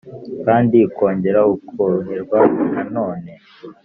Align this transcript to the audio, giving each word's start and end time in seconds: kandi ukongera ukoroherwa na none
kandi 0.45 0.77
ukongera 0.89 1.39
ukoroherwa 1.55 2.39
na 2.71 2.81
none 2.95 3.31